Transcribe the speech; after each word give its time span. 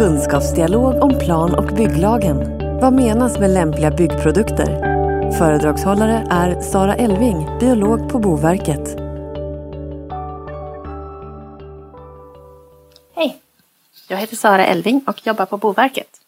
kunskapsdialog 0.00 1.02
om 1.02 1.18
plan 1.18 1.54
och 1.54 1.74
bygglagen. 1.76 2.58
Vad 2.80 2.92
menas 2.92 3.38
med 3.38 3.50
lämpliga 3.50 3.90
byggprodukter? 3.90 4.66
Föredragshållare 5.38 6.26
är 6.30 6.60
Sara 6.60 6.94
Elving, 6.94 7.58
biolog 7.60 8.08
på 8.08 8.18
Boverket. 8.18 8.96
Hej! 13.14 13.38
Jag 14.08 14.16
heter 14.16 14.36
Sara 14.36 14.66
Elving 14.66 15.04
och 15.06 15.26
jobbar 15.26 15.46
på 15.46 15.56
Boverket. 15.56 16.20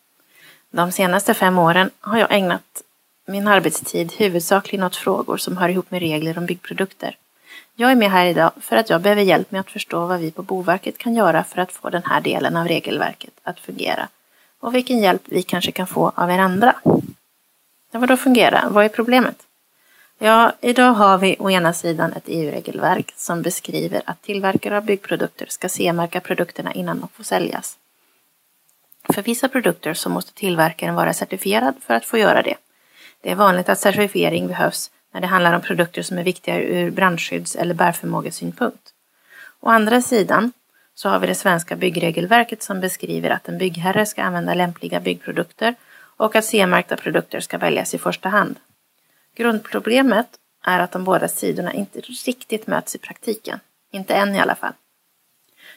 De 0.70 0.92
senaste 0.92 1.34
fem 1.34 1.58
åren 1.58 1.90
har 2.00 2.18
jag 2.18 2.34
ägnat 2.34 2.82
min 3.26 3.48
arbetstid 3.48 4.12
huvudsakligen 4.12 4.84
åt 4.84 4.96
frågor 4.96 5.36
som 5.36 5.56
hör 5.56 5.68
ihop 5.68 5.90
med 5.90 6.00
regler 6.00 6.38
om 6.38 6.46
byggprodukter. 6.46 7.16
Jag 7.74 7.90
är 7.90 7.96
med 7.96 8.10
här 8.10 8.26
idag 8.26 8.50
för 8.60 8.76
att 8.76 8.90
jag 8.90 9.00
behöver 9.00 9.22
hjälp 9.22 9.50
med 9.50 9.60
att 9.60 9.70
förstå 9.70 10.06
vad 10.06 10.20
vi 10.20 10.30
på 10.30 10.42
Boverket 10.42 10.98
kan 10.98 11.14
göra 11.14 11.44
för 11.44 11.60
att 11.60 11.72
få 11.72 11.90
den 11.90 12.02
här 12.04 12.20
delen 12.20 12.56
av 12.56 12.68
regelverket 12.68 13.32
att 13.42 13.60
fungera 13.60 14.08
och 14.62 14.74
vilken 14.74 14.98
hjälp 14.98 15.22
vi 15.24 15.42
kanske 15.42 15.72
kan 15.72 15.86
få 15.86 16.12
av 16.14 16.30
er 16.30 16.38
andra. 16.38 16.74
Ja, 17.90 17.98
vad 17.98 18.08
då 18.08 18.16
fungera? 18.16 18.68
Vad 18.70 18.84
är 18.84 18.88
problemet? 18.88 19.36
Ja, 20.18 20.52
idag 20.60 20.92
har 20.92 21.18
vi 21.18 21.36
å 21.38 21.50
ena 21.50 21.72
sidan 21.72 22.12
ett 22.12 22.22
EU-regelverk 22.26 23.12
som 23.16 23.42
beskriver 23.42 24.02
att 24.06 24.22
tillverkare 24.22 24.76
av 24.76 24.84
byggprodukter 24.84 25.46
ska 25.48 25.68
CE-märka 25.68 26.20
produkterna 26.20 26.72
innan 26.72 27.00
de 27.00 27.08
får 27.08 27.24
säljas. 27.24 27.78
För 29.14 29.22
vissa 29.22 29.48
produkter 29.48 29.94
så 29.94 30.08
måste 30.08 30.34
tillverkaren 30.34 30.94
vara 30.94 31.14
certifierad 31.14 31.74
för 31.80 31.94
att 31.94 32.04
få 32.04 32.18
göra 32.18 32.42
det. 32.42 32.56
Det 33.20 33.30
är 33.30 33.34
vanligt 33.34 33.68
att 33.68 33.78
certifiering 33.78 34.46
behövs 34.46 34.90
när 35.12 35.20
det 35.20 35.26
handlar 35.26 35.52
om 35.52 35.60
produkter 35.60 36.02
som 36.02 36.18
är 36.18 36.24
viktiga 36.24 36.62
ur 36.62 36.90
brandskydds 36.90 37.56
eller 37.56 37.74
bärförmågesynpunkt. 37.74 38.92
Å 39.60 39.68
andra 39.68 40.02
sidan 40.02 40.52
så 40.94 41.08
har 41.08 41.18
vi 41.18 41.26
det 41.26 41.34
svenska 41.34 41.76
byggregelverket 41.76 42.62
som 42.62 42.80
beskriver 42.80 43.30
att 43.30 43.48
en 43.48 43.58
byggherre 43.58 44.06
ska 44.06 44.22
använda 44.22 44.54
lämpliga 44.54 45.00
byggprodukter 45.00 45.74
och 46.16 46.36
att 46.36 46.44
CE-märkta 46.44 46.96
produkter 46.96 47.40
ska 47.40 47.58
väljas 47.58 47.94
i 47.94 47.98
första 47.98 48.28
hand. 48.28 48.56
Grundproblemet 49.36 50.26
är 50.64 50.80
att 50.80 50.92
de 50.92 51.04
båda 51.04 51.28
sidorna 51.28 51.72
inte 51.72 52.00
riktigt 52.00 52.66
möts 52.66 52.94
i 52.94 52.98
praktiken. 52.98 53.60
Inte 53.90 54.14
än 54.14 54.34
i 54.34 54.40
alla 54.40 54.54
fall. 54.54 54.72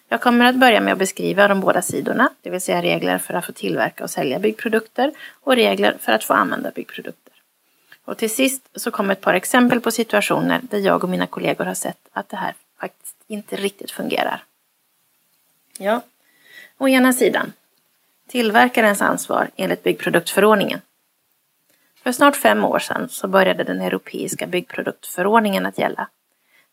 Jag 0.10 0.22
kommer 0.22 0.46
att 0.46 0.56
börja 0.56 0.82
med 0.82 0.94
att 0.94 1.00
beskriva 1.00 1.48
de 1.48 1.62
båda 1.62 1.82
sidorna, 1.82 2.30
det 2.42 2.50
vill 2.50 2.62
säga 2.62 2.82
regler 2.82 3.18
för 3.18 3.34
att 3.34 3.46
få 3.46 3.52
tillverka 3.52 4.04
och 4.04 4.10
sälja 4.10 4.40
byggprodukter 4.40 5.12
och 5.42 5.56
regler 5.56 5.98
för 6.00 6.12
att 6.12 6.24
få 6.24 6.34
använda 6.34 6.72
byggprodukter. 6.72 7.25
Och 8.06 8.18
till 8.18 8.30
sist 8.30 8.70
så 8.76 8.92
kommer 8.92 9.14
ett 9.14 9.22
par 9.22 9.34
exempel 9.34 9.82
på 9.82 9.92
situationer 9.92 10.62
där 10.64 10.80
jag 10.80 11.04
och 11.04 11.10
mina 11.10 11.28
kollegor 11.28 11.66
har 11.66 11.74
sett 11.74 12.08
att 12.12 12.30
det 12.30 12.38
här 12.38 12.54
faktiskt 12.80 13.16
inte 13.28 13.56
riktigt 13.56 13.92
fungerar. 13.92 14.44
Ja, 15.80 16.02
å 16.78 16.88
ena 16.88 17.14
sidan 17.14 17.54
tillverkarens 18.28 19.02
ansvar 19.02 19.50
enligt 19.56 19.84
byggproduktförordningen. 19.84 20.82
För 22.04 22.12
snart 22.12 22.36
fem 22.36 22.66
år 22.66 22.80
sedan 22.80 23.10
så 23.10 23.28
började 23.28 23.64
den 23.64 23.82
europeiska 23.82 24.48
byggproduktförordningen 24.48 25.66
att 25.66 25.78
gälla. 25.78 26.08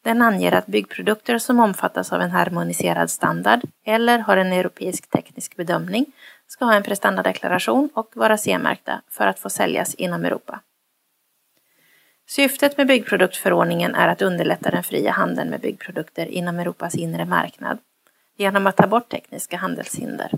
Den 0.02 0.22
anger 0.22 0.52
att 0.52 0.66
byggprodukter 0.66 1.38
som 1.38 1.60
omfattas 1.60 2.12
av 2.12 2.20
en 2.20 2.30
harmoniserad 2.30 3.10
standard 3.10 3.60
eller 3.84 4.18
har 4.18 4.36
en 4.36 4.52
europeisk 4.52 5.10
teknisk 5.10 5.56
bedömning 5.56 6.06
ska 6.46 6.64
ha 6.64 6.74
en 6.74 6.82
prestandadeklaration 6.82 7.88
och 7.94 8.10
vara 8.14 8.38
CE-märkta 8.38 9.00
för 9.08 9.26
att 9.26 9.38
få 9.38 9.50
säljas 9.50 9.94
inom 9.94 10.24
Europa. 10.24 10.60
Syftet 12.34 12.76
med 12.76 12.86
byggproduktförordningen 12.86 13.94
är 13.94 14.08
att 14.08 14.22
underlätta 14.22 14.70
den 14.70 14.82
fria 14.82 15.12
handeln 15.12 15.50
med 15.50 15.60
byggprodukter 15.60 16.26
inom 16.26 16.58
Europas 16.58 16.94
inre 16.94 17.24
marknad 17.24 17.78
genom 18.36 18.66
att 18.66 18.76
ta 18.76 18.86
bort 18.86 19.08
tekniska 19.08 19.56
handelshinder. 19.56 20.30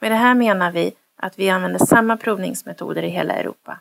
Med 0.00 0.10
det 0.10 0.16
här 0.16 0.34
menar 0.34 0.72
vi 0.72 0.92
att 1.16 1.38
vi 1.38 1.50
använder 1.50 1.86
samma 1.86 2.16
provningsmetoder 2.16 3.02
i 3.02 3.08
hela 3.08 3.34
Europa. 3.34 3.80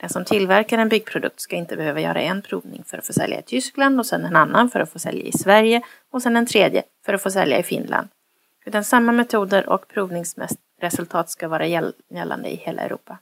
Den 0.00 0.10
som 0.10 0.24
tillverkar 0.24 0.78
en 0.78 0.88
byggprodukt 0.88 1.40
ska 1.40 1.56
inte 1.56 1.76
behöva 1.76 2.00
göra 2.00 2.20
en 2.20 2.42
provning 2.42 2.84
för 2.86 2.98
att 2.98 3.06
få 3.06 3.12
sälja 3.12 3.38
i 3.38 3.42
Tyskland 3.42 3.98
och 3.98 4.06
sen 4.06 4.24
en 4.24 4.36
annan 4.36 4.70
för 4.70 4.80
att 4.80 4.92
få 4.92 4.98
sälja 4.98 5.24
i 5.24 5.32
Sverige 5.32 5.82
och 6.10 6.22
sen 6.22 6.36
en 6.36 6.46
tredje 6.46 6.82
för 7.06 7.14
att 7.14 7.22
få 7.22 7.30
sälja 7.30 7.58
i 7.58 7.62
Finland. 7.62 8.08
Utan 8.64 8.84
samma 8.84 9.12
metoder 9.12 9.68
och 9.68 9.88
provningsresultat 9.88 11.30
ska 11.30 11.48
vara 11.48 11.66
gällande 11.66 12.48
i 12.48 12.56
hela 12.56 12.82
Europa. 12.82 13.18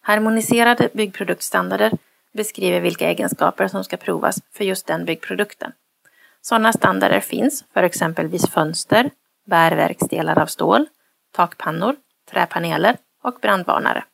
Harmoniserade 0.00 0.88
byggproduktstandarder 0.92 1.92
beskriver 2.32 2.80
vilka 2.80 3.08
egenskaper 3.08 3.68
som 3.68 3.84
ska 3.84 3.96
provas 3.96 4.40
för 4.52 4.64
just 4.64 4.86
den 4.86 5.04
byggprodukten. 5.04 5.72
Sådana 6.40 6.72
standarder 6.72 7.20
finns 7.20 7.64
för 7.72 7.82
exempelvis 7.82 8.50
fönster, 8.50 9.10
bärverksdelar 9.46 10.38
av 10.38 10.46
stål, 10.46 10.86
takpannor, 11.32 11.96
träpaneler 12.30 12.96
och 13.22 13.38
brandvarnare. 13.42 14.04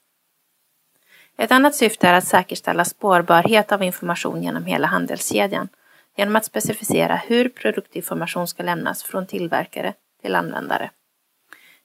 Ett 1.37 1.53
annat 1.53 1.75
syfte 1.75 2.09
är 2.09 2.15
att 2.15 2.27
säkerställa 2.27 2.85
spårbarhet 2.85 3.73
av 3.73 3.83
information 3.83 4.43
genom 4.43 4.65
hela 4.65 4.87
handelskedjan 4.87 5.69
genom 6.17 6.37
att 6.37 6.45
specificera 6.45 7.17
hur 7.17 7.49
produktinformation 7.49 8.49
ska 8.49 8.63
lämnas 8.63 9.03
från 9.03 9.27
tillverkare 9.27 9.95
till 10.23 10.35
användare. 10.35 10.91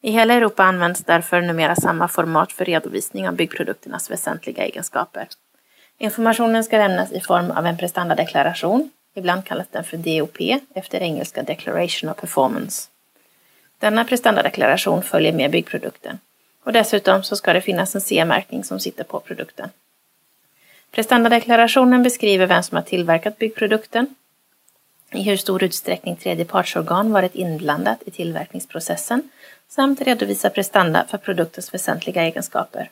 I 0.06 0.12
hela 0.12 0.34
Europa 0.34 0.64
används 0.64 1.03
därför 1.03 1.41
numera 1.41 1.75
samma 1.75 2.08
format 2.08 2.52
för 2.52 2.66
redovisning 2.66 3.28
av 3.28 3.36
byggprodukternas 3.36 4.12
väsentliga 4.12 4.64
egenskaper. 4.64 5.28
Informationen 5.97 6.64
ska 6.64 6.78
lämnas 6.78 7.12
i 7.12 7.19
form 7.19 7.52
av 7.52 7.66
en 7.66 7.78
prestandadeklaration, 7.78 8.90
ibland 9.16 9.46
kallas 9.46 9.68
den 9.72 9.84
för 9.84 9.97
DOP 9.97 10.38
efter 10.75 11.00
engelska 11.00 11.44
Declaration 11.44 12.09
of 12.09 12.18
Performance. 12.18 12.90
Denna 13.80 14.06
prestandadeklaration 14.06 15.03
följer 15.03 15.34
med 15.34 15.52
byggprodukten 15.52 16.20
och 16.64 16.74
dessutom 16.74 17.24
så 17.24 17.35
ska 17.35 17.53
det 17.53 17.62
finnas 17.62 17.96
en 17.96 18.02
CE-märkning 18.02 18.64
som 18.64 18.80
sitter 18.80 19.03
på 19.03 19.20
produkten. 19.20 19.70
Prestandadeklarationen 20.91 22.03
beskriver 22.03 22.46
vem 22.46 22.64
som 22.64 22.75
har 22.75 22.84
tillverkat 22.84 23.38
byggprodukten, 23.38 24.16
i 25.12 25.22
hur 25.22 25.38
stor 25.38 25.64
utsträckning 25.64 26.16
tredjepartsorgan 26.16 27.12
varit 27.12 27.35
inblandat 27.35 28.03
i 28.06 28.12
tillverkningsprocessen 28.12 29.30
samt 29.75 30.01
redovisa 30.01 30.50
prestanda 30.50 31.06
för 31.09 31.17
produktens 31.17 31.73
väsentliga 31.73 32.23
egenskaper. 32.23 32.89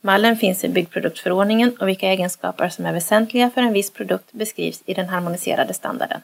Mallen 0.00 0.36
finns 0.36 0.64
i 0.64 0.68
byggproduktförordningen 0.68 1.76
och 1.80 1.88
vilka 1.88 2.08
egenskaper 2.08 2.68
som 2.68 2.86
är 2.86 2.92
väsentliga 2.92 3.50
för 3.50 3.62
en 3.62 3.72
viss 3.72 3.90
produkt 3.90 4.32
beskrivs 4.32 4.82
i 4.86 4.94
den 4.94 5.08
harmoniserade 5.08 5.74
standarden. 5.74 6.22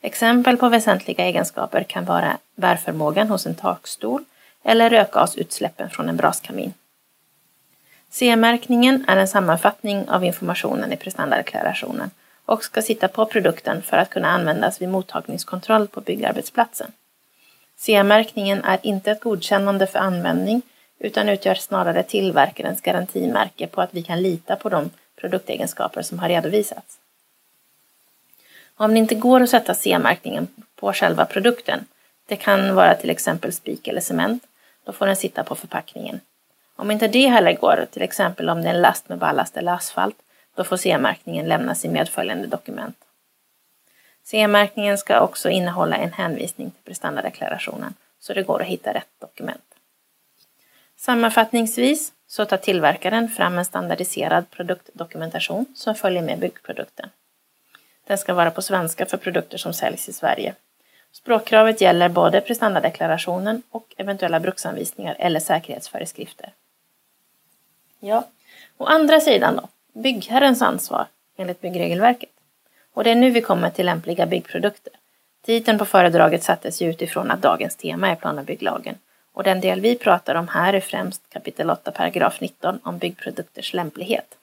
Exempel 0.00 0.56
på 0.56 0.68
väsentliga 0.68 1.24
egenskaper 1.24 1.82
kan 1.82 2.04
vara 2.04 2.38
bärförmågan 2.56 3.28
hos 3.28 3.46
en 3.46 3.54
takstol 3.54 4.24
eller 4.64 4.90
rökgasutsläppen 4.90 5.90
från 5.90 6.08
en 6.08 6.16
braskamin. 6.16 6.74
CE-märkningen 8.10 9.04
är 9.08 9.16
en 9.16 9.28
sammanfattning 9.28 10.08
av 10.08 10.24
informationen 10.24 10.92
i 10.92 10.96
prestandadeklarationen 10.96 12.10
och 12.44 12.64
ska 12.64 12.82
sitta 12.82 13.08
på 13.08 13.26
produkten 13.26 13.82
för 13.82 13.96
att 13.96 14.10
kunna 14.10 14.28
användas 14.28 14.82
vid 14.82 14.88
mottagningskontroll 14.88 15.88
på 15.88 16.00
byggarbetsplatsen. 16.00 16.92
CE-märkningen 17.76 18.64
är 18.64 18.78
inte 18.82 19.10
ett 19.10 19.20
godkännande 19.20 19.86
för 19.86 19.98
användning 19.98 20.62
utan 20.98 21.28
utgör 21.28 21.54
snarare 21.54 22.02
tillverkarens 22.02 22.80
garantimärke 22.80 23.66
på 23.66 23.80
att 23.80 23.94
vi 23.94 24.02
kan 24.02 24.22
lita 24.22 24.56
på 24.56 24.68
de 24.68 24.90
produktegenskaper 25.16 26.02
som 26.02 26.18
har 26.18 26.28
redovisats. 26.28 26.98
Om 28.76 28.92
det 28.92 28.98
inte 28.98 29.14
går 29.14 29.40
att 29.40 29.50
sätta 29.50 29.74
CE-märkningen 29.74 30.46
på 30.76 30.92
själva 30.92 31.24
produkten, 31.24 31.84
det 32.26 32.36
kan 32.36 32.74
vara 32.74 32.94
till 32.94 33.10
exempel 33.10 33.52
spik 33.52 33.88
eller 33.88 34.00
cement, 34.00 34.44
då 34.84 34.92
får 34.92 35.06
den 35.06 35.16
sitta 35.16 35.44
på 35.44 35.54
förpackningen. 35.54 36.20
Om 36.76 36.90
inte 36.90 37.08
det 37.08 37.28
heller 37.28 37.52
går, 37.52 37.86
till 37.92 38.02
exempel 38.02 38.48
om 38.48 38.62
det 38.62 38.68
är 38.68 38.74
en 38.74 38.80
last 38.80 39.08
med 39.08 39.18
ballast 39.18 39.56
eller 39.56 39.72
asfalt, 39.72 40.16
då 40.54 40.64
får 40.64 40.76
CE-märkningen 40.76 41.48
lämnas 41.48 41.84
i 41.84 41.88
medföljande 41.88 42.46
dokument. 42.46 42.96
CE-märkningen 44.26 44.98
ska 44.98 45.20
också 45.20 45.48
innehålla 45.48 45.96
en 45.96 46.12
hänvisning 46.12 46.70
till 46.70 46.82
prestandadeklarationen 46.84 47.94
så 48.20 48.34
det 48.34 48.42
går 48.42 48.60
att 48.60 48.66
hitta 48.66 48.94
rätt 48.94 49.20
dokument. 49.20 49.74
Sammanfattningsvis 50.96 52.12
så 52.26 52.44
tar 52.44 52.56
tillverkaren 52.56 53.28
fram 53.28 53.58
en 53.58 53.64
standardiserad 53.64 54.50
produktdokumentation 54.50 55.66
som 55.74 55.94
följer 55.94 56.22
med 56.22 56.38
byggprodukten. 56.38 57.10
Den 58.06 58.18
ska 58.18 58.34
vara 58.34 58.50
på 58.50 58.62
svenska 58.62 59.06
för 59.06 59.16
produkter 59.16 59.58
som 59.58 59.72
säljs 59.72 60.08
i 60.08 60.12
Sverige. 60.12 60.54
Språkkravet 61.12 61.80
gäller 61.80 62.08
både 62.08 62.40
prestandadeklarationen 62.40 63.62
och 63.70 63.94
eventuella 63.96 64.40
bruksanvisningar 64.40 65.16
eller 65.18 65.40
säkerhetsföreskrifter. 65.40 66.52
Ja, 68.00 68.28
å 68.76 68.84
andra 68.84 69.20
sidan 69.20 69.56
då, 69.56 69.68
byggherrens 70.00 70.62
ansvar 70.62 71.06
enligt 71.36 71.60
byggregelverket. 71.60 72.35
Och 72.96 73.04
det 73.04 73.10
är 73.10 73.14
nu 73.14 73.30
vi 73.30 73.40
kommer 73.40 73.70
till 73.70 73.86
lämpliga 73.86 74.26
byggprodukter. 74.26 74.92
Titeln 75.46 75.78
på 75.78 75.84
föredraget 75.84 76.42
sattes 76.42 76.82
ju 76.82 76.90
utifrån 76.90 77.30
att 77.30 77.42
dagens 77.42 77.76
tema 77.76 78.08
är 78.08 78.16
plan 78.16 78.38
och 78.38 78.44
bygglagen. 78.44 78.94
Och 79.32 79.44
den 79.44 79.60
del 79.60 79.80
vi 79.80 79.96
pratar 79.96 80.34
om 80.34 80.48
här 80.48 80.72
är 80.72 80.80
främst 80.80 81.22
kapitel 81.32 81.70
8 81.70 81.90
paragraf 81.90 82.40
19 82.40 82.78
om 82.82 82.98
byggprodukters 82.98 83.74
lämplighet. 83.74 84.34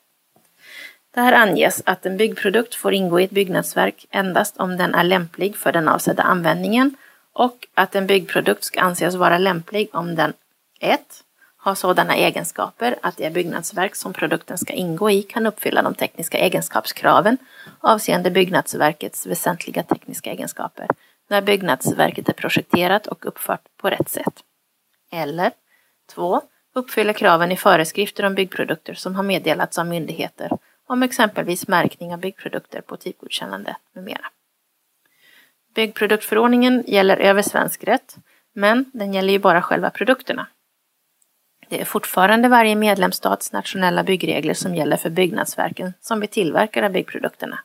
Där 1.14 1.32
anges 1.34 1.82
att 1.86 2.06
en 2.06 2.18
byggprodukt 2.18 2.76
får 2.76 2.94
ingå 2.94 3.20
i 3.20 3.24
ett 3.24 3.32
byggnadsverk 3.32 4.06
endast 4.10 4.58
om 4.58 4.78
den 4.78 4.96
är 4.96 5.04
lämplig 5.04 5.56
för 5.56 5.72
den 5.72 5.88
avsedda 5.88 6.24
användningen 6.24 6.96
och 7.34 7.68
att 7.74 7.96
en 7.96 8.08
byggprodukt 8.08 8.64
ska 8.64 8.82
anses 8.82 9.16
vara 9.16 9.38
lämplig 9.38 9.90
om 9.94 10.16
den 10.16 10.34
1 10.80 11.23
har 11.64 11.76
sådana 11.76 12.16
egenskaper 12.16 12.96
att 13.02 13.18
det 13.18 13.34
byggnadsverk 13.34 13.96
som 13.96 14.14
produkten 14.14 14.58
ska 14.58 14.74
ingå 14.74 15.12
i 15.12 15.22
kan 15.22 15.46
uppfylla 15.46 15.82
de 15.82 15.96
tekniska 15.96 16.38
egenskapskraven 16.38 17.38
avseende 17.80 18.32
byggnadsverkets 18.32 19.26
väsentliga 19.26 19.84
tekniska 19.84 20.32
egenskaper 20.32 20.88
när 21.30 21.42
byggnadsverket 21.42 22.30
är 22.30 22.34
projekterat 22.34 23.08
och 23.08 23.26
uppfört 23.26 23.62
på 23.78 23.90
rätt 23.90 24.10
sätt. 24.10 24.34
Eller 25.12 25.52
2. 26.16 26.42
uppfyller 26.76 27.14
kraven 27.14 27.52
i 27.52 27.58
föreskrifter 27.58 28.26
om 28.26 28.36
byggprodukter 28.36 28.94
som 28.94 29.16
har 29.16 29.24
meddelats 29.24 29.80
av 29.80 29.88
myndigheter 29.88 30.52
om 30.88 31.04
exempelvis 31.04 31.68
märkning 31.68 32.14
av 32.14 32.20
byggprodukter 32.20 32.82
på 32.82 32.98
typgodkännande 32.98 33.76
med 33.94 34.04
mera. 34.04 34.26
Byggproduktförordningen 35.76 36.84
gäller 36.88 37.18
över 37.18 37.42
svensk 37.42 37.84
rätt, 37.84 38.16
men 38.54 38.92
den 38.94 39.14
gäller 39.14 39.34
ju 39.34 39.40
bara 39.40 39.62
själva 39.62 39.90
produkterna. 39.90 40.48
Det 41.70 41.82
är 41.82 41.86
fortfarande 41.86 42.48
varje 42.50 42.76
medlemsstats 42.76 43.52
nationella 43.52 44.04
byggregler 44.04 44.54
som 44.54 44.76
gäller 44.76 44.98
för 44.98 45.10
byggnadsverken 45.10 45.94
som 46.02 46.20
vi 46.20 46.28
tillverkar 46.28 46.84
av 46.84 46.92
byggprodukterna. 46.92 47.60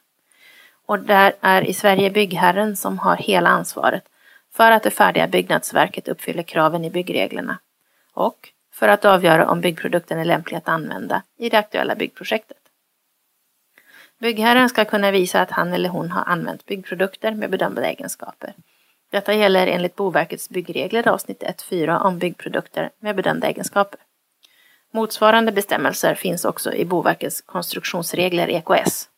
Och 0.87 0.99
där 0.99 1.33
är 1.41 1.63
i 1.63 1.75
Sverige 1.75 2.11
byggherren 2.11 2.77
som 2.77 2.99
har 2.99 3.17
hela 3.17 3.49
ansvaret 3.49 4.05
för 4.53 4.71
att 4.71 4.83
det 4.83 4.91
färdiga 4.91 5.27
byggnadsverket 5.27 6.09
uppfyller 6.09 6.43
kraven 6.43 6.85
i 6.85 6.91
byggreglerna 6.91 7.59
och 8.15 8.49
för 8.73 8.89
att 8.89 9.05
avgöra 9.05 9.49
om 9.49 9.61
byggprodukten 9.61 10.19
är 10.19 10.25
lämplig 10.25 10.57
att 10.57 10.69
använda 10.69 11.23
i 11.37 11.49
det 11.49 11.59
aktuella 11.59 11.95
byggprojektet. 11.95 12.59
Byggherren 14.19 14.69
ska 14.69 14.85
kunna 14.85 15.11
visa 15.11 15.41
att 15.41 15.51
han 15.51 15.73
eller 15.73 15.89
hon 15.89 16.11
har 16.11 16.25
använt 16.25 16.67
byggprodukter 16.67 17.33
med 17.33 17.51
bedömda 17.51 17.87
egenskaper. 17.87 18.55
Detta 19.11 19.35
gäller 19.35 19.67
enligt 19.67 19.97
Boverkets 19.97 20.49
byggregler 20.49 21.09
avsnitt 21.09 21.43
1.4 21.43 22.01
om 22.01 22.19
byggprodukter 22.19 22.91
med 22.99 23.17
bedömda 23.17 23.47
egenskaper. 23.47 24.01
Motsvarande 24.93 25.53
bestämmelser 25.53 26.15
finns 26.15 26.45
också 26.45 26.73
i 26.73 26.85
Boverkets 26.85 27.41
konstruktionsregler 27.41 28.49
EKS. 28.49 29.09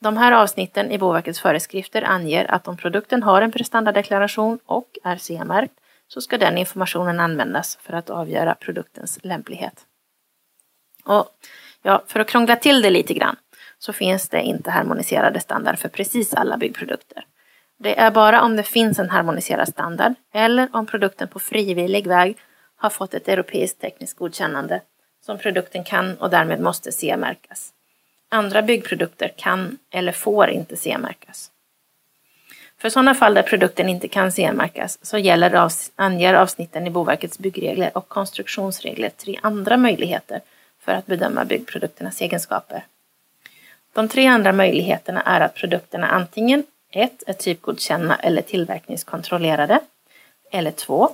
De 0.00 0.16
här 0.16 0.32
avsnitten 0.32 0.90
i 0.90 0.98
Boverkets 0.98 1.40
föreskrifter 1.40 2.02
anger 2.02 2.50
att 2.50 2.68
om 2.68 2.76
produkten 2.76 3.22
har 3.22 3.42
en 3.42 3.52
prestandadeklaration 3.52 4.58
och 4.66 4.98
är 5.04 5.16
CE-märkt 5.16 5.74
så 6.08 6.20
ska 6.20 6.38
den 6.38 6.58
informationen 6.58 7.20
användas 7.20 7.78
för 7.82 7.92
att 7.92 8.10
avgöra 8.10 8.54
produktens 8.54 9.18
lämplighet. 9.22 9.86
Och 11.04 11.28
ja, 11.82 12.02
för 12.06 12.20
att 12.20 12.28
krångla 12.28 12.56
till 12.56 12.82
det 12.82 12.90
lite 12.90 13.14
grann 13.14 13.36
så 13.78 13.92
finns 13.92 14.28
det 14.28 14.42
inte 14.42 14.70
harmoniserade 14.70 15.40
standard 15.40 15.78
för 15.78 15.88
precis 15.88 16.34
alla 16.34 16.56
byggprodukter. 16.56 17.24
Det 17.82 17.98
är 17.98 18.10
bara 18.10 18.42
om 18.42 18.56
det 18.56 18.62
finns 18.62 18.98
en 18.98 19.10
harmoniserad 19.10 19.68
standard 19.68 20.14
eller 20.32 20.68
om 20.72 20.86
produkten 20.86 21.28
på 21.28 21.38
frivillig 21.38 22.06
väg 22.06 22.36
har 22.76 22.90
fått 22.90 23.14
ett 23.14 23.28
europeiskt 23.28 23.80
tekniskt 23.80 24.18
godkännande 24.18 24.80
som 25.26 25.38
produkten 25.38 25.84
kan 25.84 26.16
och 26.16 26.30
därmed 26.30 26.60
måste 26.60 26.92
CE-märkas. 26.92 27.72
Andra 28.28 28.62
byggprodukter 28.62 29.32
kan 29.36 29.78
eller 29.90 30.12
får 30.12 30.50
inte 30.50 30.76
CE-märkas. 30.76 31.50
För 32.78 32.88
sådana 32.88 33.14
fall 33.14 33.34
där 33.34 33.42
produkten 33.42 33.88
inte 33.88 34.08
kan 34.08 34.32
CE-märkas 34.32 34.98
så 35.02 35.18
gäller 35.18 35.70
anger 35.96 36.34
avsnitten 36.34 36.86
i 36.86 36.90
Boverkets 36.90 37.38
byggregler 37.38 37.90
och 37.94 38.08
konstruktionsregler 38.08 39.08
tre 39.08 39.38
andra 39.42 39.76
möjligheter 39.76 40.40
för 40.80 40.92
att 40.92 41.06
bedöma 41.06 41.44
byggprodukternas 41.44 42.20
egenskaper. 42.20 42.84
De 43.92 44.08
tre 44.08 44.26
andra 44.26 44.52
möjligheterna 44.52 45.22
är 45.22 45.40
att 45.40 45.54
produkterna 45.54 46.06
antingen 46.06 46.64
1. 46.90 47.22
är 47.26 47.32
typgodkända 47.32 48.16
eller 48.16 48.42
tillverkningskontrollerade. 48.42 49.80
Eller 50.52 50.70
2. 50.70 51.08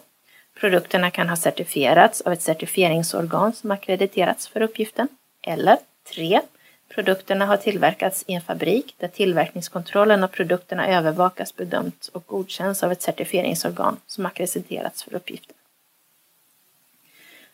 Produkterna 0.61 1.11
kan 1.11 1.29
ha 1.29 1.37
certifierats 1.37 2.21
av 2.21 2.33
ett 2.33 2.43
certifieringsorgan 2.43 3.53
som 3.53 3.71
akkrediterats 3.71 4.49
för 4.49 4.63
uppgiften. 4.63 5.09
Eller 5.43 5.79
3. 6.15 6.41
Produkterna 6.89 7.47
har 7.47 7.57
tillverkats 7.57 8.25
i 8.27 8.33
en 8.33 8.41
fabrik 8.41 8.95
där 8.99 9.09
tillverkningskontrollen 9.09 10.25
av 10.25 10.29
produkterna 10.29 10.89
övervakas, 10.89 11.57
bedömts 11.57 12.09
och 12.09 12.27
godkänns 12.27 12.83
av 12.83 12.93
ett 12.93 13.03
certifieringsorgan 13.03 13.97
som 14.07 14.27
akkrediterats 14.27 15.03
för 15.03 15.15
uppgiften. 15.15 15.57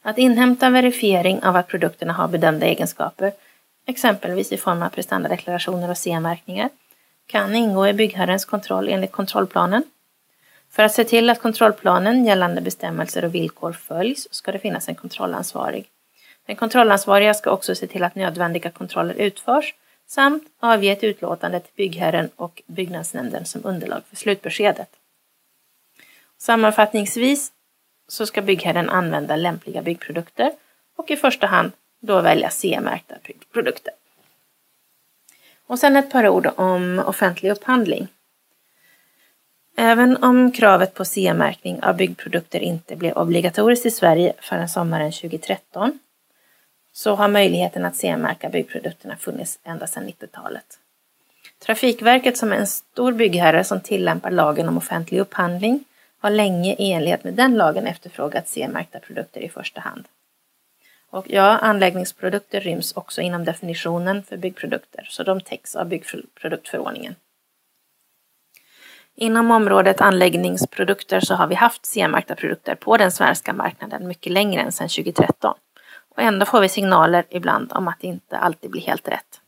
Att 0.02 0.18
inhämta 0.18 0.70
verifiering 0.70 1.42
av 1.42 1.56
att 1.56 1.68
produkterna 1.68 2.12
har 2.12 2.28
bedömda 2.28 2.66
egenskaper 2.66 3.32
exempelvis 3.86 4.52
i 4.52 4.56
form 4.56 4.82
av 4.82 4.88
prestandadeklarationer 4.88 5.90
och 5.90 5.98
CE-märkningar, 5.98 6.68
kan 7.26 7.54
ingå 7.54 7.88
i 7.88 7.92
byggherrens 7.92 8.44
kontroll 8.44 8.88
enligt 8.88 9.12
kontrollplanen. 9.12 9.84
För 10.70 10.82
att 10.82 10.94
se 10.94 11.04
till 11.04 11.30
att 11.30 11.42
kontrollplanen 11.42 12.24
gällande 12.24 12.60
bestämmelser 12.60 13.24
och 13.24 13.34
villkor 13.34 13.72
följs 13.72 14.28
ska 14.30 14.52
det 14.52 14.58
finnas 14.58 14.88
en 14.88 14.94
kontrollansvarig. 14.94 15.88
Den 16.46 16.56
kontrollansvariga 16.56 17.34
ska 17.34 17.50
också 17.50 17.74
se 17.74 17.86
till 17.86 18.04
att 18.04 18.14
nödvändiga 18.14 18.70
kontroller 18.70 19.14
utförs 19.14 19.74
samt 20.06 20.42
avge 20.60 20.88
ett 20.88 21.04
utlåtande 21.04 21.60
till 21.60 21.72
byggherren 21.76 22.30
och 22.36 22.62
byggnadsnämnden 22.66 23.46
som 23.46 23.60
underlag 23.64 24.02
för 24.08 24.16
slutbeskedet. 24.16 24.88
Sammanfattningsvis 26.38 27.52
så 28.08 28.26
ska 28.26 28.42
byggherren 28.42 28.90
använda 28.90 29.36
lämpliga 29.36 29.82
byggprodukter 29.82 30.52
och 30.96 31.10
i 31.10 31.16
första 31.16 31.46
hand 31.46 31.72
då 32.00 32.20
välja 32.20 32.50
CE-märkta 32.50 33.14
produkter. 33.52 33.94
Och 35.72 35.78
sen 35.78 35.96
ett 35.96 36.10
par 36.10 36.28
ord 36.28 36.48
om 36.56 37.02
offentlig 37.06 37.50
upphandling. 37.50 38.08
Även 39.76 40.24
om 40.24 40.52
kravet 40.52 40.94
på 40.94 41.04
CE-märkning 41.04 41.82
av 41.82 41.96
byggprodukter 41.96 42.60
inte 42.60 42.96
blev 42.96 43.16
obligatoriskt 43.16 43.86
i 43.86 43.90
Sverige 43.90 44.32
förrän 44.40 44.68
sommaren 44.68 45.12
2013 45.12 45.98
så 46.92 47.14
har 47.14 47.28
möjligheten 47.28 47.84
att 47.84 47.96
CE-märka 47.96 48.48
byggprodukterna 48.48 49.16
funnits 49.16 49.58
ända 49.64 49.86
sedan 49.86 50.08
90-talet. 50.08 50.78
Trafikverket 51.58 52.36
som 52.36 52.52
är 52.52 52.56
en 52.56 52.66
stor 52.66 53.12
byggherre 53.12 53.64
som 53.64 53.80
tillämpar 53.80 54.30
lagen 54.30 54.68
om 54.68 54.76
offentlig 54.76 55.18
upphandling 55.18 55.84
har 56.18 56.30
länge 56.30 56.74
i 56.74 56.92
enlighet 56.92 57.24
med 57.24 57.34
den 57.34 57.54
lagen 57.54 57.86
efterfrågat 57.86 58.48
CE-märkta 58.48 59.00
produkter 59.00 59.40
i 59.40 59.48
första 59.48 59.80
hand. 59.80 60.04
Och 61.12 61.26
ja, 61.28 61.58
anläggningsprodukter 61.58 62.60
ryms 62.60 62.92
också 62.92 63.20
inom 63.20 63.44
definitionen 63.44 64.22
för 64.22 64.36
byggprodukter, 64.36 65.06
så 65.10 65.22
de 65.22 65.40
täcks 65.40 65.76
av 65.76 65.88
byggproduktförordningen. 65.88 67.14
Inom 69.14 69.50
området 69.50 70.00
anläggningsprodukter 70.00 71.20
så 71.20 71.34
har 71.34 71.46
vi 71.46 71.54
haft 71.54 71.86
CE-märkta 71.86 72.34
produkter 72.34 72.74
på 72.74 72.96
den 72.96 73.12
svenska 73.12 73.52
marknaden 73.52 74.08
mycket 74.08 74.32
längre 74.32 74.60
än 74.60 74.72
sedan 74.72 74.88
2013. 74.88 75.54
Och 76.08 76.22
ändå 76.22 76.46
får 76.46 76.60
vi 76.60 76.68
signaler 76.68 77.24
ibland 77.30 77.72
om 77.72 77.88
att 77.88 78.00
det 78.00 78.06
inte 78.06 78.38
alltid 78.38 78.70
blir 78.70 78.82
helt 78.82 79.08
rätt. 79.08 79.40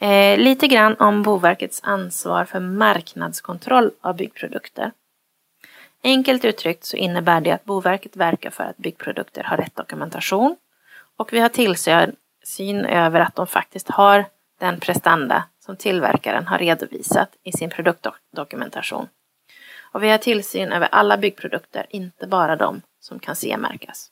Eh, 0.00 0.38
lite 0.38 0.68
grann 0.68 0.96
om 0.98 1.22
Boverkets 1.22 1.80
ansvar 1.82 2.44
för 2.44 2.60
marknadskontroll 2.60 3.90
av 4.00 4.16
byggprodukter. 4.16 4.92
Enkelt 6.04 6.44
uttryckt 6.44 6.84
så 6.84 6.96
innebär 6.96 7.40
det 7.40 7.50
att 7.50 7.64
Boverket 7.64 8.16
verkar 8.16 8.50
för 8.50 8.64
att 8.64 8.76
byggprodukter 8.76 9.42
har 9.42 9.56
rätt 9.56 9.76
dokumentation 9.76 10.56
och 11.16 11.32
vi 11.32 11.40
har 11.40 11.48
tillsyn 11.48 12.84
över 12.84 13.20
att 13.20 13.34
de 13.34 13.46
faktiskt 13.46 13.88
har 13.88 14.24
den 14.60 14.80
prestanda 14.80 15.44
som 15.60 15.76
tillverkaren 15.76 16.46
har 16.46 16.58
redovisat 16.58 17.28
i 17.42 17.52
sin 17.52 17.70
produktdokumentation. 17.70 19.08
Och 19.92 20.02
vi 20.02 20.10
har 20.10 20.18
tillsyn 20.18 20.72
över 20.72 20.88
alla 20.92 21.16
byggprodukter, 21.16 21.86
inte 21.90 22.26
bara 22.26 22.56
de 22.56 22.82
som 23.00 23.18
kan 23.18 23.36
CE-märkas. 23.36 24.10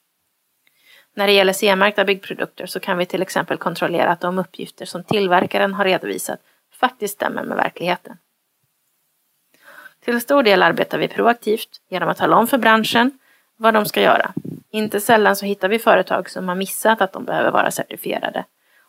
När 1.15 1.27
det 1.27 1.33
gäller 1.33 1.53
CE-märkta 1.53 2.05
byggprodukter 2.05 2.67
så 2.67 2.81
kan 2.81 2.99
vi 2.99 3.07
till 3.07 3.23
exempel 3.23 3.59
kontrollera 3.59 4.11
att 4.11 4.21
de 4.21 4.39
uppgifter 4.39 4.87
som 4.87 5.05
tillverkaren 5.05 5.75
har 5.75 5.85
redovisat 5.85 6.41
faktiskt 6.73 7.15
stämmer 7.15 7.45
med 7.45 7.57
verkligheten. 7.57 8.17
Till 10.05 10.21
stor 10.21 10.43
del 10.43 10.63
arbetar 10.63 10.99
vi 10.99 11.09
proaktivt 11.09 11.81
genom 11.89 12.09
att 12.09 12.17
tala 12.17 12.37
om 12.37 12.47
för 12.47 12.59
branschen 12.59 13.19
vad 13.57 13.75
de 13.75 13.87
ska 13.87 14.03
göra. 14.03 14.33
Inte 14.71 15.01
sällan 15.01 15.37
så 15.37 15.47
hittar 15.47 15.69
vi 15.69 15.79
företag 15.79 16.31
som 16.31 16.49
har 16.49 16.55
missat 16.55 17.01
att 17.01 17.13
de 17.13 17.25
behöver 17.25 17.51
vara 17.51 17.71
certifierade. 17.71 18.45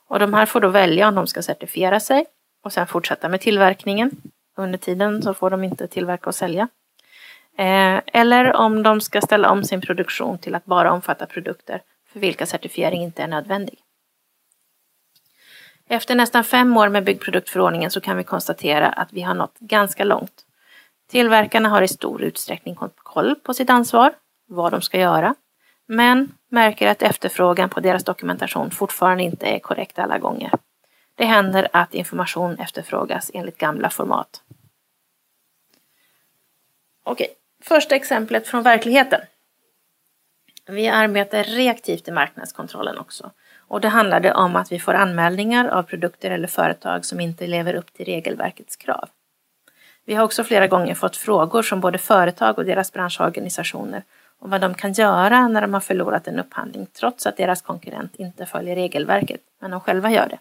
Och 0.07 0.19
de 0.19 0.33
här 0.33 0.45
får 0.45 0.59
då 0.59 0.67
välja 0.67 1.07
om 1.07 1.15
de 1.15 1.27
ska 1.27 1.41
certifiera 1.41 1.99
sig 1.99 2.25
och 2.63 2.73
sen 2.73 2.87
fortsätta 2.87 3.29
med 3.29 3.41
tillverkningen. 3.41 4.11
Under 4.57 4.77
tiden 4.77 5.21
så 5.21 5.33
får 5.33 5.49
de 5.49 5.63
inte 5.63 5.87
tillverka 5.87 6.29
och 6.29 6.35
sälja. 6.35 6.67
Eh, 7.57 8.01
eller 8.05 8.55
om 8.55 8.83
de 8.83 9.01
ska 9.01 9.21
ställa 9.21 9.51
om 9.51 9.63
sin 9.63 9.81
produktion 9.81 10.37
till 10.37 10.55
att 10.55 10.65
bara 10.65 10.91
omfatta 10.91 11.25
produkter 11.25 11.81
för 12.13 12.19
vilka 12.19 12.45
certifiering 12.45 13.03
inte 13.03 13.23
är 13.23 13.27
nödvändig. 13.27 13.79
Efter 15.87 16.15
nästan 16.15 16.43
fem 16.43 16.77
år 16.77 16.89
med 16.89 17.03
byggproduktförordningen 17.03 17.91
så 17.91 18.01
kan 18.01 18.17
vi 18.17 18.23
konstatera 18.23 18.87
att 18.87 19.13
vi 19.13 19.21
har 19.21 19.33
nått 19.33 19.59
ganska 19.59 20.03
långt 20.03 20.45
Tillverkarna 21.11 21.69
har 21.69 21.81
i 21.81 21.87
stor 21.87 22.23
utsträckning 22.23 22.75
koll 22.95 23.35
på 23.35 23.53
sitt 23.53 23.69
ansvar, 23.69 24.13
vad 24.47 24.71
de 24.71 24.81
ska 24.81 24.99
göra, 24.99 25.35
men 25.85 26.31
märker 26.49 26.87
att 26.87 27.01
efterfrågan 27.01 27.69
på 27.69 27.79
deras 27.79 28.03
dokumentation 28.03 28.71
fortfarande 28.71 29.23
inte 29.23 29.45
är 29.45 29.59
korrekt 29.59 29.99
alla 29.99 30.17
gånger. 30.17 30.51
Det 31.15 31.25
händer 31.25 31.67
att 31.73 31.93
information 31.93 32.59
efterfrågas 32.59 33.31
enligt 33.33 33.57
gamla 33.57 33.89
format. 33.89 34.41
Okej, 37.03 37.27
första 37.63 37.95
exemplet 37.95 38.47
från 38.47 38.63
verkligheten. 38.63 39.21
Vi 40.67 40.87
arbetar 40.87 41.43
reaktivt 41.43 42.07
i 42.07 42.11
marknadskontrollen 42.11 42.97
också. 42.97 43.31
Och 43.57 43.81
det 43.81 43.89
handlade 43.89 44.33
om 44.33 44.55
att 44.55 44.71
vi 44.71 44.79
får 44.79 44.93
anmälningar 44.93 45.67
av 45.67 45.83
produkter 45.83 46.31
eller 46.31 46.47
företag 46.47 47.05
som 47.05 47.19
inte 47.19 47.47
lever 47.47 47.73
upp 47.73 47.93
till 47.93 48.05
regelverkets 48.05 48.75
krav. 48.75 49.09
Vi 50.11 50.15
har 50.15 50.25
också 50.25 50.43
flera 50.43 50.67
gånger 50.67 50.95
fått 50.95 51.17
frågor 51.17 51.63
från 51.63 51.81
både 51.81 51.97
företag 51.97 52.57
och 52.57 52.65
deras 52.65 52.93
branschorganisationer 52.93 54.03
om 54.39 54.49
vad 54.49 54.61
de 54.61 54.73
kan 54.73 54.93
göra 54.93 55.47
när 55.47 55.61
de 55.61 55.73
har 55.73 55.81
förlorat 55.81 56.27
en 56.27 56.39
upphandling 56.39 56.87
trots 56.99 57.27
att 57.27 57.37
deras 57.37 57.61
konkurrent 57.61 58.15
inte 58.15 58.45
följer 58.45 58.75
regelverket, 58.75 59.41
men 59.59 59.71
de 59.71 59.79
själva 59.79 60.11
gör 60.11 60.27
det. 60.29 60.39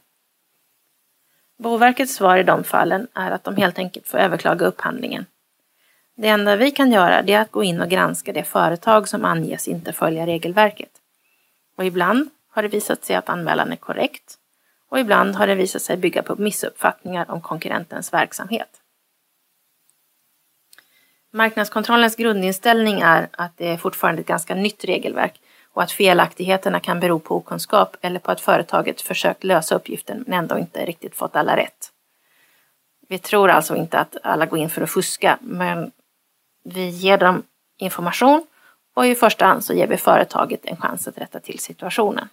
Boverkets 1.58 2.14
svar 2.14 2.36
i 2.36 2.42
de 2.42 2.64
fallen 2.64 3.08
är 3.14 3.30
att 3.30 3.44
de 3.44 3.56
helt 3.56 3.78
enkelt 3.78 4.08
får 4.08 4.18
överklaga 4.18 4.66
upphandlingen. 4.66 5.26
Det 6.16 6.28
enda 6.28 6.56
vi 6.56 6.70
kan 6.70 6.92
göra 6.92 7.18
är 7.20 7.40
att 7.40 7.50
gå 7.50 7.64
in 7.64 7.80
och 7.80 7.88
granska 7.88 8.32
det 8.32 8.44
företag 8.44 9.08
som 9.08 9.24
anges 9.24 9.68
inte 9.68 9.92
följa 9.92 10.26
regelverket. 10.26 10.92
Och 11.76 11.84
ibland 11.84 12.30
har 12.50 12.62
det 12.62 12.68
visat 12.68 13.04
sig 13.04 13.16
att 13.16 13.28
anmälan 13.28 13.72
är 13.72 13.76
korrekt 13.76 14.34
och 14.88 15.00
ibland 15.00 15.34
har 15.34 15.46
det 15.46 15.54
visat 15.54 15.82
sig 15.82 15.96
bygga 15.96 16.22
på 16.22 16.36
missuppfattningar 16.36 17.30
om 17.30 17.40
konkurrentens 17.40 18.12
verksamhet. 18.12 18.79
Marknadskontrollens 21.32 22.16
grundinställning 22.16 23.00
är 23.00 23.28
att 23.32 23.56
det 23.56 23.68
är 23.68 23.76
fortfarande 23.76 24.20
ett 24.20 24.26
ganska 24.26 24.54
nytt 24.54 24.84
regelverk 24.84 25.40
och 25.72 25.82
att 25.82 25.92
felaktigheterna 25.92 26.80
kan 26.80 27.00
bero 27.00 27.18
på 27.18 27.36
okunskap 27.36 27.96
eller 28.00 28.20
på 28.20 28.30
att 28.30 28.40
företaget 28.40 29.00
försökt 29.00 29.44
lösa 29.44 29.74
uppgiften 29.74 30.24
men 30.26 30.38
ändå 30.38 30.58
inte 30.58 30.86
riktigt 30.86 31.14
fått 31.14 31.36
alla 31.36 31.56
rätt. 31.56 31.92
Vi 33.08 33.18
tror 33.18 33.50
alltså 33.50 33.76
inte 33.76 33.98
att 33.98 34.16
alla 34.22 34.46
går 34.46 34.58
in 34.58 34.70
för 34.70 34.82
att 34.82 34.90
fuska, 34.90 35.38
men 35.40 35.90
vi 36.64 36.88
ger 36.88 37.18
dem 37.18 37.42
information 37.76 38.46
och 38.94 39.06
i 39.06 39.14
första 39.14 39.46
hand 39.46 39.64
så 39.64 39.74
ger 39.74 39.86
vi 39.86 39.96
företaget 39.96 40.60
en 40.64 40.76
chans 40.76 41.08
att 41.08 41.18
rätta 41.18 41.40
till 41.40 41.58
situationen. 41.58 42.28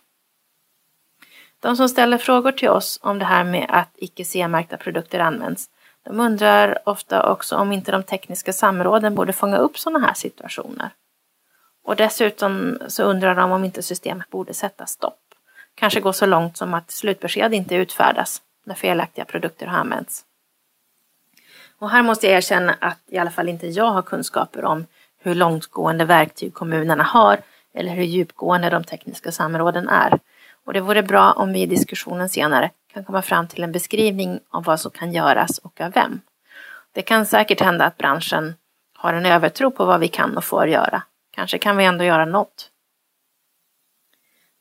De 1.59 1.77
som 1.77 1.89
ställer 1.89 2.17
frågor 2.17 2.51
till 2.51 2.69
oss 2.69 2.99
om 3.01 3.19
det 3.19 3.25
här 3.25 3.43
med 3.43 3.65
att 3.69 3.89
icke 3.95 4.25
CE-märkta 4.25 4.77
produkter 4.77 5.19
används, 5.19 5.69
de 6.07 6.19
undrar 6.19 6.79
ofta 6.83 7.31
också 7.31 7.55
om 7.55 7.71
inte 7.71 7.91
de 7.91 8.03
tekniska 8.03 8.53
samråden 8.53 9.15
borde 9.15 9.33
fånga 9.33 9.57
upp 9.57 9.79
sådana 9.79 10.07
här 10.07 10.13
situationer. 10.13 10.89
Och 11.83 11.95
dessutom 11.95 12.77
så 12.87 13.03
undrar 13.03 13.35
de 13.35 13.51
om 13.51 13.63
inte 13.63 13.83
systemet 13.83 14.29
borde 14.29 14.53
sätta 14.53 14.85
stopp. 14.85 15.19
Kanske 15.75 15.99
gå 15.99 16.13
så 16.13 16.25
långt 16.25 16.57
som 16.57 16.73
att 16.73 16.91
slutbesked 16.91 17.53
inte 17.53 17.75
utfärdas 17.75 18.41
när 18.65 18.75
felaktiga 18.75 19.25
produkter 19.25 19.67
har 19.67 19.77
använts. 19.77 20.25
Och 21.79 21.89
här 21.89 22.03
måste 22.03 22.27
jag 22.27 22.35
erkänna 22.35 22.75
att 22.81 22.99
i 23.07 23.17
alla 23.17 23.31
fall 23.31 23.49
inte 23.49 23.67
jag 23.67 23.91
har 23.91 24.01
kunskaper 24.01 24.65
om 24.65 24.85
hur 25.19 25.35
långtgående 25.35 26.05
verktyg 26.05 26.53
kommunerna 26.53 27.03
har 27.03 27.37
eller 27.73 27.91
hur 27.91 28.03
djupgående 28.03 28.69
de 28.69 28.83
tekniska 28.83 29.31
samråden 29.31 29.89
är. 29.89 30.19
Och 30.65 30.73
det 30.73 30.81
vore 30.81 31.03
bra 31.03 31.31
om 31.31 31.53
vi 31.53 31.61
i 31.61 31.65
diskussionen 31.65 32.29
senare 32.29 32.71
kan 32.97 33.05
komma 33.05 33.21
fram 33.21 33.47
till 33.47 33.63
en 33.63 33.71
beskrivning 33.71 34.39
av 34.49 34.63
vad 34.63 34.79
som 34.79 34.91
kan 34.91 35.11
göras 35.11 35.57
och 35.57 35.81
av 35.81 35.91
vem. 35.91 36.21
Det 36.91 37.01
kan 37.01 37.25
säkert 37.25 37.61
hända 37.61 37.85
att 37.85 37.97
branschen 37.97 38.55
har 38.93 39.13
en 39.13 39.25
övertro 39.25 39.71
på 39.71 39.85
vad 39.85 39.99
vi 39.99 40.07
kan 40.07 40.37
och 40.37 40.43
får 40.43 40.67
göra. 40.67 41.03
Kanske 41.31 41.57
kan 41.57 41.77
vi 41.77 41.85
ändå 41.85 42.03
göra 42.03 42.25
något. 42.25 42.71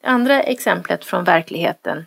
Det 0.03 0.07
andra 0.07 0.43
exemplet 0.43 1.05
från 1.05 1.25
verkligheten 1.25 2.07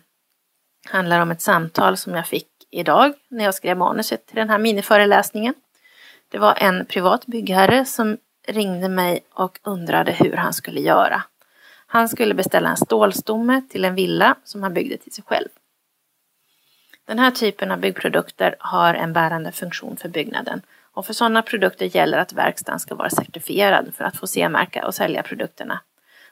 handlar 0.86 1.20
om 1.20 1.30
ett 1.30 1.42
samtal 1.42 1.96
som 1.96 2.14
jag 2.14 2.26
fick 2.26 2.48
idag 2.70 3.12
när 3.28 3.44
jag 3.44 3.54
skrev 3.54 3.76
manuset 3.76 4.26
till 4.26 4.36
den 4.36 4.50
här 4.50 4.58
miniföreläsningen. 4.58 5.54
Det 6.28 6.38
var 6.38 6.54
en 6.58 6.86
privat 6.86 7.26
byggherre 7.26 7.84
som 7.84 8.16
ringde 8.48 8.88
mig 8.88 9.20
och 9.34 9.58
undrade 9.62 10.12
hur 10.12 10.36
han 10.36 10.52
skulle 10.52 10.80
göra. 10.80 11.22
Han 11.86 12.08
skulle 12.08 12.34
beställa 12.34 12.68
en 12.68 12.76
stålstomme 12.76 13.62
till 13.70 13.84
en 13.84 13.94
villa 13.94 14.36
som 14.44 14.62
han 14.62 14.74
byggde 14.74 14.96
till 14.96 15.12
sig 15.12 15.24
själv. 15.24 15.48
Den 17.10 17.18
här 17.18 17.30
typen 17.30 17.70
av 17.70 17.78
byggprodukter 17.78 18.56
har 18.58 18.94
en 18.94 19.12
bärande 19.12 19.52
funktion 19.52 19.96
för 19.96 20.08
byggnaden 20.08 20.62
och 20.92 21.06
för 21.06 21.12
sådana 21.12 21.42
produkter 21.42 21.96
gäller 21.96 22.18
att 22.18 22.32
verkstaden 22.32 22.80
ska 22.80 22.94
vara 22.94 23.10
certifierad 23.10 23.94
för 23.94 24.04
att 24.04 24.16
få 24.16 24.26
C-märka 24.26 24.86
och 24.86 24.94
sälja 24.94 25.22
produkterna. 25.22 25.80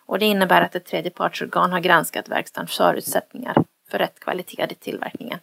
Och 0.06 0.18
det 0.18 0.24
innebär 0.24 0.62
att 0.62 0.74
ett 0.74 0.86
tredjepartsorgan 0.86 1.72
har 1.72 1.80
granskat 1.80 2.28
verkstadens 2.28 2.76
förutsättningar 2.76 3.64
för 3.90 3.98
rätt 3.98 4.20
kvalitet 4.20 4.66
i 4.70 4.74
tillverkningen. 4.74 5.38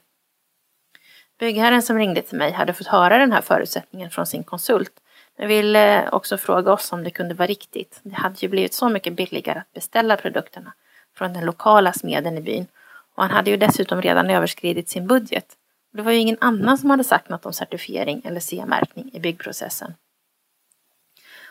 Byggherren 1.40 1.82
som 1.82 1.98
ringde 1.98 2.22
till 2.22 2.38
mig 2.38 2.52
hade 2.52 2.74
fått 2.74 2.88
höra 2.88 3.18
den 3.18 3.32
här 3.32 3.42
förutsättningen 3.42 4.10
från 4.10 4.26
sin 4.26 4.44
konsult 4.44 4.94
men 5.38 5.48
ville 5.48 6.04
eh, 6.04 6.14
också 6.14 6.38
fråga 6.38 6.74
oss 6.74 6.92
om 6.92 7.04
det 7.04 7.12
kunde 7.12 7.34
vara 7.34 7.48
riktigt. 7.48 8.00
Det 8.04 8.16
hade 8.16 8.36
ju 8.40 8.48
blivit 8.48 8.74
så 8.74 8.90
mycket 8.90 9.14
billigare 9.14 9.60
att 9.60 9.74
beställa 9.74 10.18
produkterna 10.18 10.74
från 11.18 11.34
den 11.34 11.46
lokala 11.46 11.94
smeden 11.94 12.38
i 12.38 12.42
byn 12.42 12.68
och 13.16 13.24
han 13.24 13.32
hade 13.32 13.52
ju 13.52 13.58
dessutom 13.58 14.02
redan 14.02 14.30
överskridit 14.30 14.90
sin 14.90 15.08
budget. 15.08 15.46
Det 15.94 16.02
var 16.02 16.12
ju 16.12 16.18
ingen 16.18 16.38
annan 16.42 16.78
som 16.78 16.90
hade 16.90 17.04
sagt 17.04 17.30
något 17.30 17.46
om 17.46 17.54
certifiering 17.54 18.22
eller 18.26 18.40
CE-märkning 18.40 19.10
i 19.14 19.20
byggprocessen. 19.20 19.94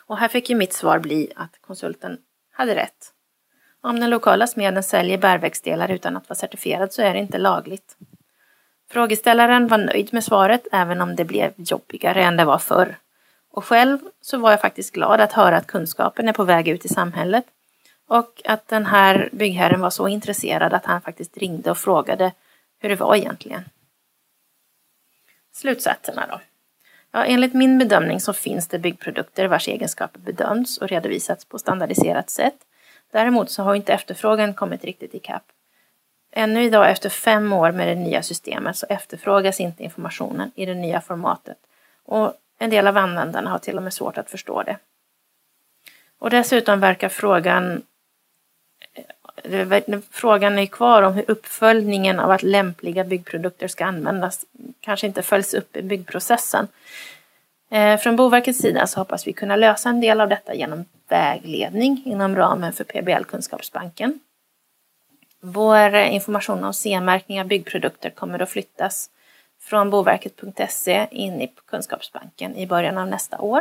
Och 0.07 0.19
här 0.19 0.29
fick 0.29 0.51
ju 0.51 0.57
mitt 0.57 0.73
svar 0.73 0.99
bli 0.99 1.33
att 1.37 1.59
konsulten 1.61 2.19
hade 2.53 2.75
rätt. 2.75 3.13
Om 3.81 4.01
den 4.01 4.11
lokala 4.11 4.47
smeden 4.47 4.83
säljer 4.83 5.19
bärväxtdelar 5.19 5.91
utan 5.91 6.17
att 6.17 6.29
vara 6.29 6.37
certifierad 6.37 6.93
så 6.93 7.03
är 7.03 7.15
det 7.15 7.21
inte 7.21 7.39
lagligt. 7.39 7.97
Frågeställaren 8.91 9.69
var 9.69 9.79
nöjd 9.79 10.13
med 10.13 10.25
svaret 10.25 10.67
även 10.73 11.01
om 11.01 11.17
det 11.17 11.25
blev 11.25 11.53
jobbigare 11.57 12.23
än 12.23 12.37
det 12.37 12.45
var 12.45 12.59
förr. 12.59 12.97
Och 13.51 13.65
själv 13.65 13.99
så 14.21 14.39
var 14.39 14.51
jag 14.51 14.61
faktiskt 14.61 14.95
glad 14.95 15.21
att 15.21 15.33
höra 15.33 15.57
att 15.57 15.67
kunskapen 15.67 16.29
är 16.29 16.33
på 16.33 16.45
väg 16.45 16.69
ut 16.69 16.85
i 16.85 16.89
samhället 16.89 17.45
och 18.09 18.43
att 18.45 18.69
den 18.69 18.87
här 18.87 19.29
byggherren 19.33 19.81
var 19.81 19.91
så 19.91 20.09
intresserad 20.09 20.73
att 20.73 20.85
han 20.85 21.01
faktiskt 21.01 21.37
ringde 21.37 21.71
och 21.71 21.79
frågade 21.79 22.33
hur 22.79 22.89
det 22.89 22.97
var 22.97 23.17
egentligen. 23.17 23.65
Slutsatserna 25.53 26.27
då? 26.27 26.41
Ja, 27.13 27.25
enligt 27.25 27.55
min 27.55 27.79
bedömning 27.79 28.21
så 28.21 28.33
finns 28.33 28.69
det 28.69 28.79
byggprodukter 28.79 29.47
vars 29.47 29.69
egenskaper 29.69 30.21
bedömts 30.21 30.79
och 30.79 30.89
redovisats 30.89 31.45
på 31.45 31.59
standardiserat 31.59 32.31
sätt. 32.31 32.57
Däremot 33.13 33.51
så 33.51 33.63
har 33.63 33.75
inte 33.75 33.93
efterfrågan 33.93 34.55
kommit 34.55 34.85
riktigt 34.85 35.15
ikapp. 35.15 35.45
Ännu 36.33 36.63
idag 36.63 36.91
efter 36.91 37.09
fem 37.09 37.53
år 37.53 37.73
med 37.73 37.89
det 37.89 37.95
nya 37.95 38.23
systemet 38.23 38.77
så 38.77 38.87
efterfrågas 38.89 39.61
inte 39.61 39.83
informationen 39.83 40.53
i 40.55 40.67
det 40.67 40.75
nya 40.75 41.01
formatet 41.01 41.59
och 42.05 42.35
en 42.59 42.71
del 42.71 42.87
av 42.87 42.97
användarna 42.97 43.51
har 43.51 43.59
till 43.59 43.77
och 43.77 43.83
med 43.83 43.95
svårt 43.95 44.19
att 44.19 44.31
förstå 44.31 44.63
det. 44.63 44.77
Och 46.19 46.31
dessutom 46.31 46.81
verkar 46.81 47.09
frågan 47.09 47.83
Frågan 50.11 50.59
är 50.59 50.67
kvar 50.67 51.03
om 51.03 51.15
hur 51.15 51.31
uppföljningen 51.31 52.21
av 52.21 52.31
att 52.31 52.43
lämpliga 52.43 53.05
byggprodukter 53.05 53.69
ska 53.69 53.85
användas 53.85 54.45
kanske 54.81 55.07
inte 55.07 55.23
följs 55.23 55.55
upp 55.55 55.77
i 55.77 55.83
byggprocessen. 55.83 56.69
Eh, 57.71 57.97
från 57.97 58.17
Boverkets 58.17 58.59
sida 58.59 58.87
så 58.87 59.01
hoppas 59.01 59.27
vi 59.27 59.33
kunna 59.33 59.57
lösa 59.57 59.89
en 59.89 60.01
del 60.01 60.21
av 60.21 60.29
detta 60.29 60.55
genom 60.55 60.85
vägledning 61.09 62.03
inom 62.05 62.37
ramen 62.37 62.73
för 62.73 62.85
PBL-kunskapsbanken. 62.85 64.21
Vår 65.41 65.95
information 65.95 66.65
om 66.65 66.75
C-märkning 66.75 67.41
av 67.41 67.47
byggprodukter 67.47 68.11
kommer 68.11 68.39
att 68.43 68.51
flyttas 68.51 69.11
från 69.61 69.91
boverket.se 69.91 71.07
in 71.11 71.41
i 71.41 71.53
Kunskapsbanken 71.67 72.57
i 72.57 72.67
början 72.67 72.99
av 72.99 73.09
nästa 73.09 73.41
år. 73.41 73.61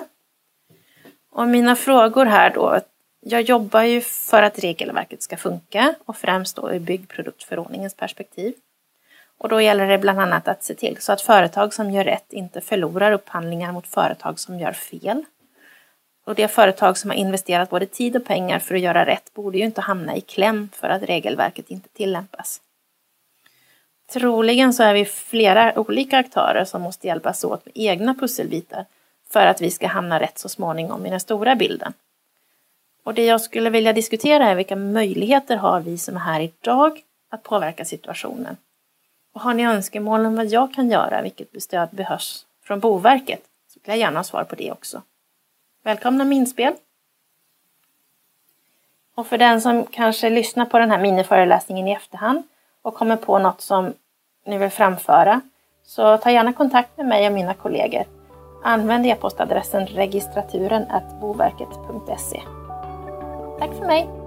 Och 1.32 1.48
mina 1.48 1.75
frågor 1.75 2.25
här 2.25 2.50
då 2.50 2.80
jag 3.25 3.42
jobbar 3.42 3.82
ju 3.82 4.01
för 4.01 4.44
att 4.44 4.60
regelverket 4.60 5.22
ska 5.22 5.38
funka 5.38 5.96
och 6.06 6.18
främst 6.18 6.56
då 6.56 6.72
ur 6.72 6.80
byggproduktförordningens 6.80 7.94
perspektiv. 7.94 8.53
Och 9.38 9.50
då 9.50 9.62
gäller 9.62 9.88
det 9.88 9.98
bland 9.98 10.20
annat 10.20 10.48
att 10.48 10.63
se 10.63 10.75
till 10.75 10.98
så 11.00 11.12
att 11.12 11.22
företag 11.22 11.74
som 11.74 11.92
gör 11.92 12.03
rätt 12.03 12.34
inte 12.34 12.62
förlorar 12.62 13.12
upphandlingar 13.12 13.72
mot 13.72 13.88
företag 13.88 14.39
som 14.39 14.60
gör 14.60 14.72
fel. 14.72 15.24
Och 16.25 16.36
det 16.36 16.48
företag 16.48 16.98
som 16.98 17.10
har 17.10 17.18
investerat 17.18 17.70
både 17.70 17.86
tid 17.86 18.15
och 18.15 18.25
pengar 18.25 18.60
för 18.60 18.75
att 18.75 18.82
göra 18.82 19.06
rätt 19.06 19.34
borde 19.34 19.58
ju 19.58 19.63
inte 19.63 19.82
hamna 19.82 20.15
i 20.15 20.22
kläm 20.22 20.70
för 20.74 20.89
att 20.89 21.03
regelverket 21.03 21.70
inte 21.70 21.89
tillämpas. 21.89 22.62
Troligen 24.13 24.74
så 24.74 24.84
är 24.84 24.94
vi 24.94 25.06
flera 25.06 25.80
olika 25.80 26.18
aktörer 26.18 26.65
som 26.65 26.82
måste 26.82 27.08
hjälpas 27.08 27.44
åt 27.44 27.65
med 27.65 27.74
egna 27.75 28.13
pusselbitar 28.13 28.86
för 29.30 29.48
att 29.48 29.62
vi 29.62 29.72
ska 29.72 29.88
hamna 29.88 30.20
rätt 30.20 30.39
så 30.39 30.50
småningom 30.50 31.06
i 31.06 31.10
den 31.10 31.20
stora 31.20 31.56
bilden. 31.56 31.94
Och 33.03 33.13
det 33.13 33.25
jag 33.25 33.41
skulle 33.41 33.69
vilja 33.69 33.93
diskutera 33.93 34.50
är 34.50 34.55
vilka 34.55 34.75
möjligheter 34.75 35.57
har 35.57 35.79
vi 35.79 35.98
som 35.98 36.15
är 36.15 36.19
här 36.19 36.39
idag 36.39 37.01
att 37.29 37.43
påverka 37.43 37.86
situationen? 37.86 38.57
Och 39.33 39.41
har 39.41 39.53
ni 39.53 39.65
önskemål 39.65 40.25
om 40.25 40.36
vad 40.36 40.45
jag 40.45 40.74
kan 40.74 40.89
göra, 40.89 41.22
vilket 41.22 41.63
stöd 41.63 41.89
behövs 41.91 42.45
från 42.63 42.79
Boverket, 42.79 43.41
så 43.67 43.79
vill 43.83 43.89
jag 43.89 43.98
gärna 43.98 44.19
ha 44.19 44.24
svar 44.24 44.43
på 44.43 44.55
det 44.55 44.72
också. 44.72 45.01
Välkomna 45.83 46.24
med 46.24 46.38
inspel! 46.38 46.74
Och 49.15 49.27
för 49.27 49.38
den 49.38 49.62
som 49.62 49.86
kanske 49.86 50.29
lyssnar 50.29 50.65
på 50.65 50.79
den 50.79 50.91
här 50.91 51.01
miniföreläsningen 51.01 51.88
i 51.88 51.91
efterhand 51.91 52.43
och 52.81 52.93
kommer 52.93 53.15
på 53.15 53.39
något 53.39 53.62
som 53.62 53.93
ni 54.45 54.57
vill 54.57 54.69
framföra, 54.69 55.41
så 55.83 56.17
ta 56.17 56.31
gärna 56.31 56.53
kontakt 56.53 56.98
med 56.98 57.05
mig 57.05 57.27
och 57.27 57.33
mina 57.33 57.53
kollegor. 57.53 58.05
använd 58.63 59.05
e-postadressen 59.05 59.88
registraturen 59.88 60.86
boverket.se. 61.22 62.62
För 63.60 63.86
mig! 63.86 64.23